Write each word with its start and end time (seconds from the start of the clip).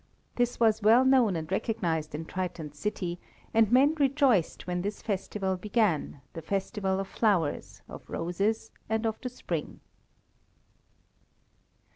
This 0.35 0.59
was 0.59 0.81
well 0.81 1.05
known 1.05 1.35
and 1.35 1.51
recognized 1.51 2.15
in 2.15 2.25
Triton's 2.25 2.79
city, 2.79 3.19
and 3.53 3.71
men 3.71 3.93
rejoiced 3.93 4.65
when 4.65 4.81
this 4.81 4.99
festival 4.99 5.57
began, 5.57 6.21
the 6.33 6.41
festival 6.41 6.99
of 6.99 7.07
flowers, 7.07 7.83
of 7.87 8.09
roses 8.09 8.71
and 8.89 9.05
of 9.05 9.21
the 9.21 9.29
spring. 9.29 9.79